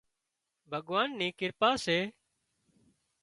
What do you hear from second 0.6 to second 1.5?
ڀڳوانَ نِي